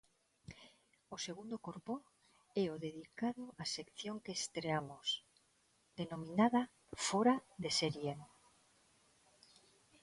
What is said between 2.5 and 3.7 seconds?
é o dedicado á